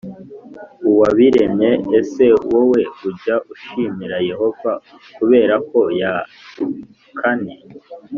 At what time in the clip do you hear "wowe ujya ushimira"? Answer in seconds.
2.47-4.17